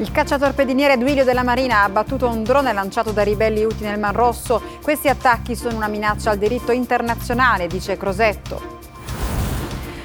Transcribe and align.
Il 0.00 0.12
cacciatorpediniere 0.12 0.96
Duilio 0.96 1.24
della 1.24 1.42
Marina 1.42 1.80
ha 1.80 1.84
abbattuto 1.84 2.26
un 2.26 2.42
drone 2.42 2.72
lanciato 2.72 3.10
dai 3.10 3.26
ribelli 3.26 3.64
Houthi 3.64 3.84
nel 3.84 3.98
Mar 3.98 4.14
Rosso. 4.14 4.62
Questi 4.82 5.10
attacchi 5.10 5.54
sono 5.54 5.76
una 5.76 5.88
minaccia 5.88 6.30
al 6.30 6.38
diritto 6.38 6.72
internazionale, 6.72 7.66
dice 7.66 7.98
Crosetto. 7.98 8.78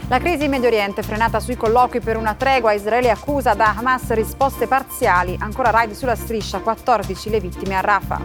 La 0.09 0.19
crisi 0.19 0.43
in 0.43 0.49
Medio 0.49 0.67
Oriente, 0.67 1.01
frenata 1.01 1.39
sui 1.39 1.55
colloqui 1.55 2.01
per 2.01 2.17
una 2.17 2.33
tregua, 2.33 2.73
Israele 2.73 3.09
accusa 3.09 3.53
da 3.53 3.73
Hamas 3.73 4.09
risposte 4.09 4.67
parziali. 4.67 5.37
Ancora 5.39 5.69
raid 5.69 5.93
sulla 5.93 6.15
striscia, 6.15 6.59
14 6.59 7.29
le 7.29 7.39
vittime 7.39 7.77
a 7.77 7.79
Rafah. 7.79 8.21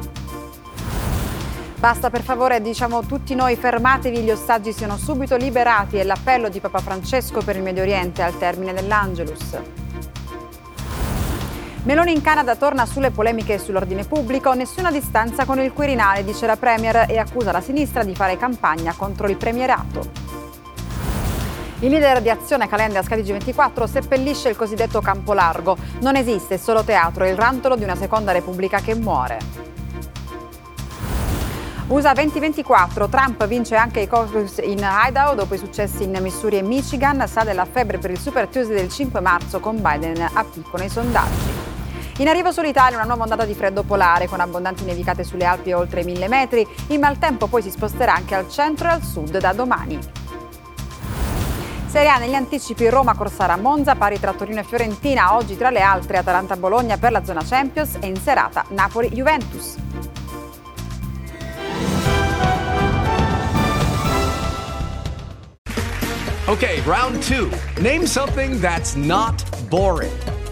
Basta 1.76 2.10
per 2.10 2.22
favore, 2.22 2.60
diciamo 2.60 3.06
tutti 3.06 3.36
noi, 3.36 3.54
fermatevi, 3.54 4.18
gli 4.18 4.32
ostaggi 4.32 4.72
siano 4.72 4.96
subito 4.96 5.36
liberati. 5.36 5.98
È 5.98 6.02
l'appello 6.02 6.48
di 6.48 6.58
Papa 6.58 6.80
Francesco 6.80 7.40
per 7.42 7.54
il 7.54 7.62
Medio 7.62 7.82
Oriente 7.82 8.22
al 8.22 8.36
termine 8.36 8.74
dell'Angelus. 8.74 9.79
Meloni 11.82 12.12
in 12.12 12.20
Canada 12.20 12.56
torna 12.56 12.84
sulle 12.84 13.10
polemiche 13.10 13.58
sull'ordine 13.58 14.04
pubblico, 14.04 14.52
nessuna 14.52 14.90
distanza 14.90 15.46
con 15.46 15.58
il 15.60 15.72
Quirinale, 15.72 16.22
dice 16.24 16.44
la 16.44 16.56
Premier 16.56 17.06
e 17.08 17.16
accusa 17.16 17.52
la 17.52 17.62
sinistra 17.62 18.04
di 18.04 18.14
fare 18.14 18.36
campagna 18.36 18.92
contro 18.94 19.26
il 19.28 19.38
premierato. 19.38 20.28
Il 21.78 21.88
leader 21.88 22.20
di 22.20 22.28
Azione 22.28 22.68
Calenda 22.68 23.02
Scadigi 23.02 23.32
24 23.32 23.86
seppellisce 23.86 24.50
il 24.50 24.56
cosiddetto 24.56 25.00
campo 25.00 25.32
largo. 25.32 25.74
Non 26.02 26.16
esiste 26.16 26.58
solo 26.58 26.84
teatro, 26.84 27.24
è 27.24 27.30
il 27.30 27.36
rantolo 27.36 27.76
di 27.76 27.84
una 27.84 27.96
seconda 27.96 28.32
repubblica 28.32 28.80
che 28.80 28.94
muore. 28.94 29.38
USA 31.86 32.12
2024, 32.12 33.08
Trump 33.08 33.46
vince 33.46 33.76
anche 33.76 34.00
i 34.00 34.06
caucus 34.06 34.58
in 34.62 34.86
Idaho 34.86 35.34
dopo 35.34 35.54
i 35.54 35.58
successi 35.58 36.02
in 36.02 36.16
Missouri 36.20 36.58
e 36.58 36.62
Michigan, 36.62 37.26
sa 37.26 37.42
della 37.42 37.64
febbre 37.64 37.96
per 37.96 38.10
il 38.10 38.18
Super 38.18 38.48
Tuesday 38.48 38.76
del 38.76 38.90
5 38.90 39.18
marzo 39.20 39.60
con 39.60 39.80
Biden 39.80 40.28
a 40.30 40.44
picco 40.44 40.76
nei 40.76 40.90
sondaggi. 40.90 41.69
In 42.20 42.28
arrivo 42.28 42.52
sull'Italia 42.52 42.98
una 42.98 43.06
nuova 43.06 43.22
ondata 43.22 43.46
di 43.46 43.54
freddo 43.54 43.82
polare 43.82 44.28
con 44.28 44.40
abbondanti 44.40 44.84
nevicate 44.84 45.24
sulle 45.24 45.46
Alpi 45.46 45.72
oltre 45.72 46.02
i 46.02 46.04
1000 46.04 46.28
metri. 46.28 46.66
Il 46.88 46.98
maltempo 46.98 47.46
poi 47.46 47.62
si 47.62 47.70
sposterà 47.70 48.14
anche 48.14 48.34
al 48.34 48.46
centro 48.50 48.88
e 48.88 48.90
al 48.90 49.02
sud 49.02 49.38
da 49.38 49.54
domani. 49.54 49.98
Serie 51.86 52.10
A 52.10 52.18
negli 52.18 52.34
anticipi 52.34 52.90
Roma 52.90 53.14
Corsara 53.14 53.56
Monza, 53.56 53.94
pari 53.94 54.20
tra 54.20 54.34
Torino 54.34 54.60
e 54.60 54.64
Fiorentina, 54.64 55.34
oggi 55.34 55.56
tra 55.56 55.70
le 55.70 55.80
altre 55.80 56.18
Atalanta 56.18 56.56
Bologna 56.56 56.98
per 56.98 57.10
la 57.10 57.24
zona 57.24 57.42
Champions 57.42 57.96
e 58.00 58.06
in 58.06 58.16
serata 58.16 58.66
Napoli 58.68 59.08
Juventus. 59.08 59.76
Okay, 66.44 66.82
round 66.82 67.18
two. 67.26 67.48
Name 67.80 68.06
something 68.06 68.60
that's 68.60 68.94
not 68.94 69.42
boring. 69.70 70.12